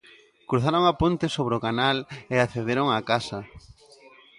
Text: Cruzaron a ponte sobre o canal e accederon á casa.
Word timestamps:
Cruzaron 0.49 0.83
a 0.87 0.93
ponte 1.01 1.25
sobre 1.35 1.53
o 1.57 1.63
canal 1.67 1.97
e 2.33 2.35
accederon 2.39 2.87
á 2.95 2.97
casa. 3.11 3.39